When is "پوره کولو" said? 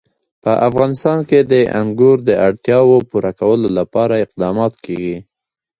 3.09-3.67